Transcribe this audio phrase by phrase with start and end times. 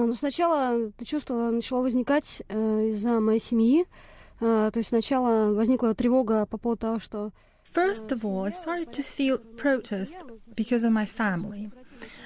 [0.00, 3.86] Ну, сначала это чувство начало возникать э, из-за моей семьи.
[4.40, 7.32] Э, то есть сначала возникла тревога по поводу того, что...
[7.72, 10.16] First of all, I started to feel protest
[10.56, 11.70] because of my family.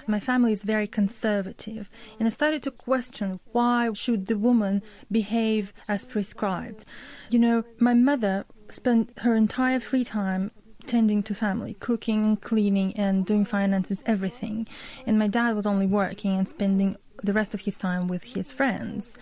[0.07, 5.73] My family is very conservative, and I started to question why should the woman behave
[5.89, 6.85] as prescribed.
[7.31, 10.51] You know, my mother spent her entire free time
[10.87, 14.67] tending to family, cooking, cleaning, and doing finances, everything.
[15.07, 18.52] And my dad was only working and spending the rest of his time with his
[18.52, 19.14] friends.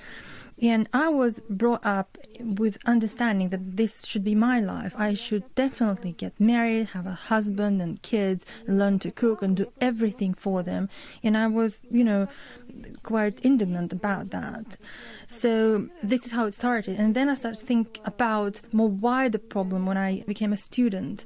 [0.61, 4.94] And I was brought up with understanding that this should be my life.
[4.98, 9.71] I should definitely get married, have a husband and kids, learn to cook and do
[9.81, 10.89] everything for them.
[11.23, 12.27] And I was, you know,
[13.02, 14.77] quite indignant about that.
[15.27, 16.99] So this is how it started.
[16.99, 21.25] And then I started to think about more wider problem when I became a student.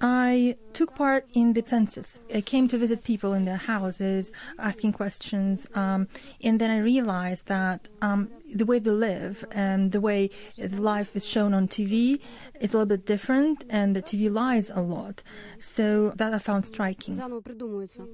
[0.00, 2.20] I took part in the census.
[2.34, 6.08] I came to visit people in their houses, asking questions, um,
[6.42, 11.26] and then I realized that um, the way they live and the way life is
[11.26, 12.20] shown on TV
[12.60, 15.22] is a little bit different, and the TV lies a lot.
[15.58, 17.16] So that I found striking.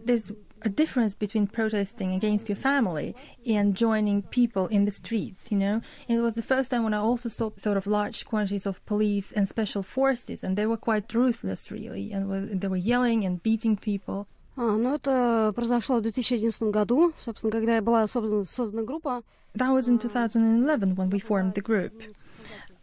[0.05, 0.33] There's
[0.65, 3.15] a difference between protesting against your family
[3.47, 5.81] and joining people in the streets, you know.
[6.09, 8.85] And it was the first time when I also saw sort of large quantities of
[8.87, 13.43] police and special forces, and they were quite ruthless, really, and they were yelling and
[13.43, 14.29] beating people.
[14.56, 19.24] А, ну, это произошло в 2011 году, собственно, когда была создана группа.
[19.56, 21.94] That was in 2011 when we formed the group.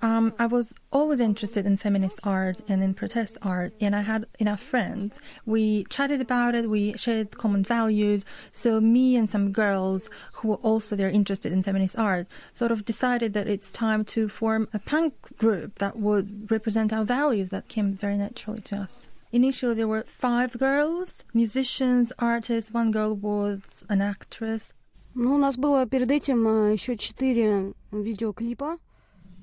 [0.05, 4.27] Um, I was always interested in feminist art and in protest art, and I had
[4.39, 5.19] enough friends.
[5.47, 8.25] We chatted about it, we shared common values.
[8.53, 12.85] So, me and some girls who were also very interested in feminist art sort of
[12.85, 17.69] decided that it's time to form a punk group that would represent our values that
[17.69, 19.07] came very naturally to us.
[19.33, 24.73] Initially, there were five girls musicians, artists, one girl was an actress.
[25.17, 28.79] Ну, у нас было перед этим еще четыре видеоклипа.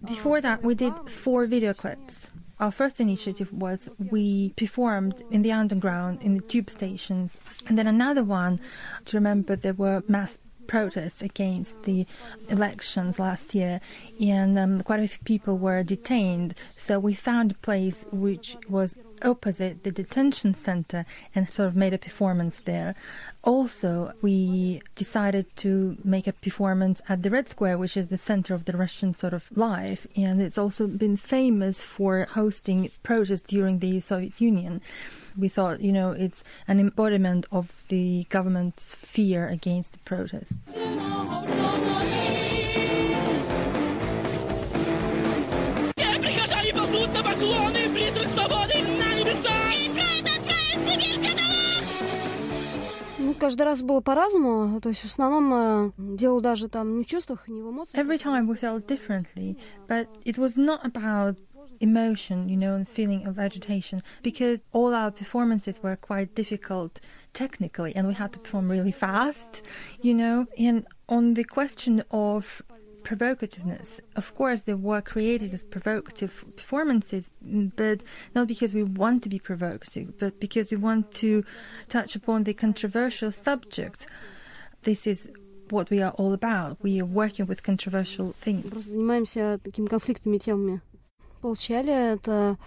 [0.03, 2.31] Before that, we did four video clips.
[2.59, 7.87] Our first initiative was we performed in the underground in the tube stations, and then
[7.87, 8.59] another one
[9.05, 12.05] to remember there were mass protests against the
[12.49, 13.81] elections last year,
[14.19, 16.53] and um, quite a few people were detained.
[16.75, 21.04] So we found a place which was opposite the detention center
[21.34, 22.94] and sort of made a performance there.
[23.42, 28.54] Also, we decided to make a performance at the Red Square, which is the center
[28.54, 33.78] of the Russian sort of life, and it's also been famous for hosting protests during
[33.78, 34.80] the Soviet Union
[35.38, 40.72] we thought, you know, it's an embodiment of the government's fear against the protests.
[53.45, 54.79] каждый раз было по-разному.
[54.81, 58.05] То есть в основном дело даже там не в чувствах, не в эмоциях.
[58.05, 59.57] Every time we felt differently,
[59.87, 61.37] but it was not about
[61.79, 66.99] emotion, you know, and feeling of agitation because all our performances were quite difficult
[67.33, 69.63] technically and we had to perform really fast,
[70.01, 70.47] you know.
[70.57, 72.61] And on the question of
[73.05, 78.03] provocativeness, of course, they were created as provocative performances, but
[78.35, 81.43] not because we want to be provocative, but because we want to
[81.89, 84.07] touch upon the controversial subject.
[84.83, 85.31] This is
[85.71, 86.77] what we are all about.
[86.83, 88.71] We are working with controversial things.
[88.85, 90.81] занимаемся такими конфликтными темами
[91.41, 92.13] получали.
[92.13, 92.57] Это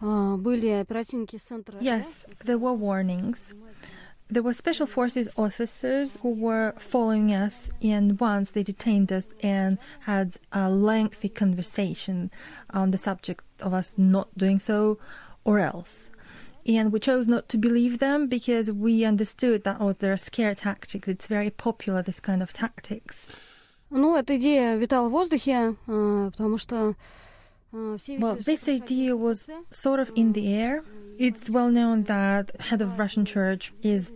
[0.00, 1.78] были оперативники центра.
[1.80, 3.54] Yes, there were warnings.
[4.30, 9.78] There were special forces officers who were following us, and once they detained us and
[10.00, 12.30] had a lengthy conversation
[12.70, 14.98] on the subject of us not doing so
[15.44, 16.10] or else.
[16.66, 21.06] And we chose not to believe them because we understood that was their scare tactics.
[21.06, 23.26] It's very popular, this kind of tactics.
[23.90, 26.94] Ну, эта идея витала в воздухе, потому что
[27.71, 30.83] well, this idea was sort of in the air.
[31.17, 34.11] It's well known that head of Russian church is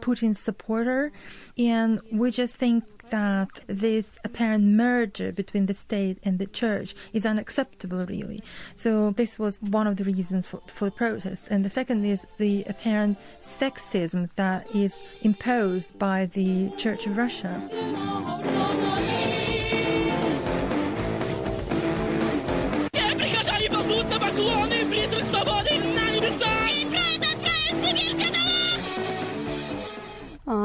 [0.00, 1.12] Putin's supporter,
[1.56, 7.26] and we just think that this apparent merger between the state and the church is
[7.26, 8.40] unacceptable, really.
[8.74, 11.48] So this was one of the reasons for, for the protests.
[11.48, 18.59] And the second is the apparent sexism that is imposed by the Church of Russia.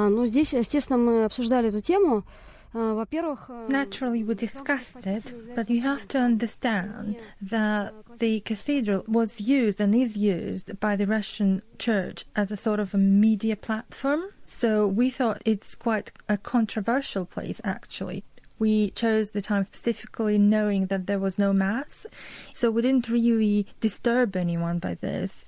[0.05, 2.25] ну, здесь, естественно, мы обсуждали эту тему.
[2.73, 3.51] Во-первых...
[3.69, 9.93] Naturally, we discussed it, but you have to understand that the cathedral was used and
[9.93, 14.23] is used by the Russian church as a sort of a media platform.
[14.47, 18.23] So we thought it's quite a controversial place, actually.
[18.61, 22.07] We chose the time specifically knowing that there was no mass,
[22.53, 25.45] so we didn't really disturb anyone by this.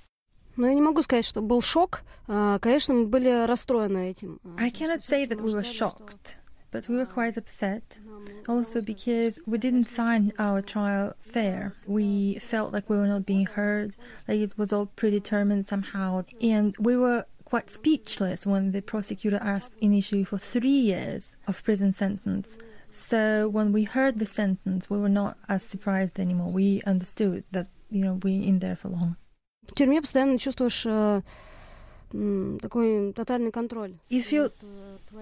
[0.57, 2.03] Но я не могу сказать, что был шок.
[2.27, 4.39] Конечно, мы были расстроены этим.
[4.57, 6.37] I cannot say that we were shocked,
[6.71, 7.81] but we were quite upset.
[8.47, 11.73] Also because we didn't find our trial fair.
[11.87, 13.95] We felt like we were not being heard,
[14.27, 16.23] like it was all predetermined somehow.
[16.39, 21.93] And we were quite speechless when the prosecutor asked initially for three years of prison
[21.93, 22.57] sentence.
[22.91, 26.51] So when we heard the sentence, we were not as surprised anymore.
[26.51, 29.17] We understood that, you know, we're in there for long.
[29.73, 30.83] В тюрьме постоянно чувствуешь
[32.61, 33.95] такой тотальный контроль.
[34.07, 34.51] You feel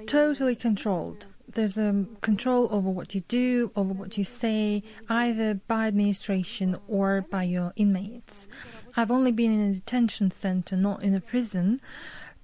[0.08, 1.25] totally controlled.
[1.48, 7.22] There's a control over what you do, over what you say, either by administration or
[7.22, 8.50] by your inmates.
[8.98, 11.80] I've only been in a detention center, not in a prison,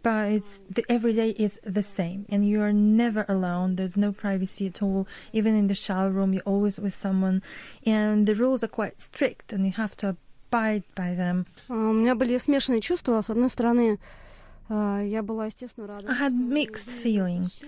[0.01, 3.75] but it's the, every day is the same, and you are never alone.
[3.75, 5.09] There's no privacy at all.
[5.33, 7.43] Even in the shower room, you're always with someone,
[7.85, 10.15] and the rules are quite strict, and you have to
[10.51, 11.45] abide by them.
[11.69, 13.21] У меня были смешанные чувства.
[13.21, 13.99] С одной стороны,
[14.69, 16.09] я была, естественно, рада.
[16.09, 17.61] I had mixed feelings.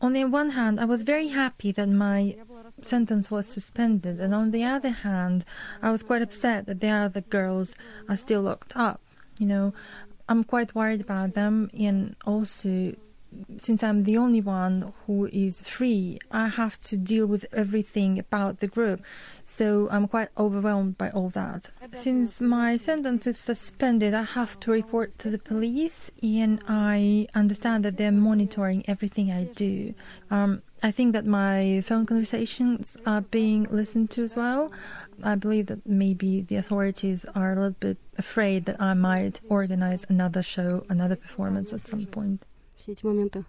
[0.00, 2.36] On the one hand, I was very happy that my
[2.82, 5.44] sentence was suspended, and on the other hand,
[5.80, 7.76] I was quite upset that the other girls
[8.08, 9.00] are still locked up.
[9.38, 9.74] You know,
[10.28, 12.96] I'm quite worried about them, and also
[13.57, 18.59] since I'm the only one who is free, I have to deal with everything about
[18.59, 19.03] the group.
[19.43, 21.69] So I'm quite overwhelmed by all that.
[21.93, 27.85] Since my sentence is suspended, I have to report to the police, and I understand
[27.85, 29.93] that they're monitoring everything I do.
[30.29, 34.71] Um, I think that my phone conversations are being listened to as well.
[35.23, 40.05] I believe that maybe the authorities are a little bit afraid that I might organize
[40.07, 42.43] another show, another performance at some point.
[42.77, 43.43] Все эти моменты.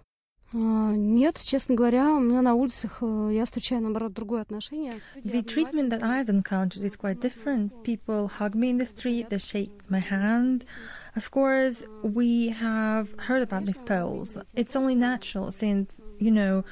[0.56, 5.00] Нет, честно говоря, у меня на улицах я встречаю, наоборот, другое отношение.
[5.24, 7.72] The treatment that I've encountered is quite different.
[7.82, 10.64] People hug me in the street, they shake my hand.
[11.16, 14.38] Of course, we have heard about these polls.
[14.54, 16.64] It's only natural since, you know,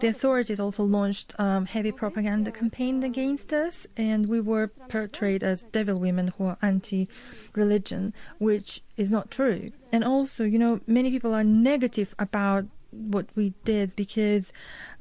[0.00, 5.64] the authorities also launched um, heavy propaganda campaign against us, and we were portrayed as
[5.72, 9.68] devil women who are anti-religion, which is not true.
[9.92, 14.52] And also, you know, many people are negative about what we did because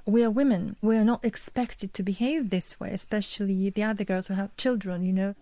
[0.05, 0.75] we are women.
[0.81, 5.03] We are not expected to behave this way, especially the other girls who have children,
[5.03, 5.35] you know.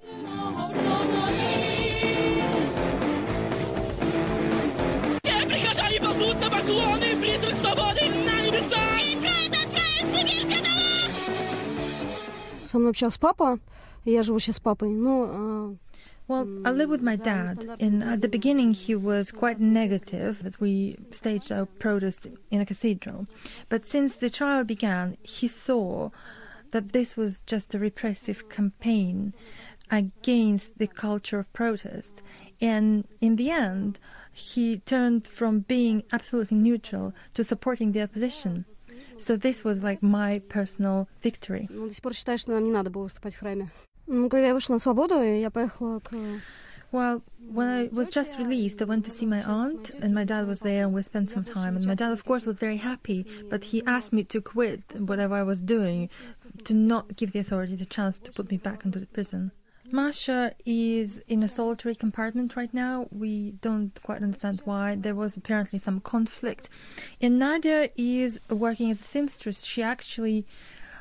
[12.66, 13.60] Со мной общался папа,
[14.04, 15.76] я живу сейчас с папой, но
[16.29, 20.61] well, I live with my dad, and at the beginning he was quite negative that
[20.61, 23.27] we staged our protest in a cathedral.
[23.71, 26.11] But since the trial began, he saw
[26.73, 29.33] that this was just a repressive campaign
[29.91, 32.23] against the culture of protest.
[32.61, 33.99] And in the end,
[34.31, 38.67] he turned from being absolutely neutral to supporting the opposition.
[39.17, 41.69] So this was like my personal victory.
[44.08, 44.24] до сих пор считаю, что нам не надо было выступать в храме.
[44.24, 46.16] Ну, когда я вышла на свободу, я поехала к...
[46.92, 50.46] Well, when I was just released, I went to see my aunt, and my dad
[50.48, 51.76] was there, and we spent some time.
[51.76, 55.34] And my dad, of course, was very happy, but he asked me to quit whatever
[55.34, 56.12] I was doing,
[56.66, 59.52] to not give the authorities a chance to put me back into the prison.
[59.92, 63.08] Masha is in a solitary compartment right now.
[63.12, 64.96] We don't quite understand why.
[64.96, 66.70] There was apparently some conflict.
[67.20, 69.64] And Nadia is working as a seamstress.
[69.66, 70.46] She actually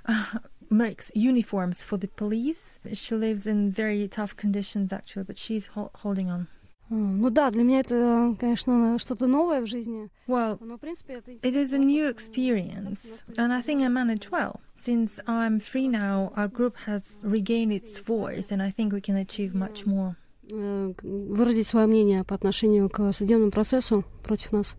[0.06, 0.38] uh,
[0.70, 2.78] makes uniforms for the police.
[2.94, 6.46] She lives in very tough conditions, actually, but she's ho- holding on.
[6.90, 10.10] Ну да, для меня это, конечно, что-то новое в жизни.
[10.26, 11.30] Well, Но, в принципе, это...
[11.30, 14.60] it is a new experience, and I think I manage well.
[14.80, 19.16] Since I'm free now, our group has regained its voice, and I think we can
[19.16, 20.16] achieve much more.
[20.50, 24.76] выразить свое мнение по отношению к судебному процессу против нас.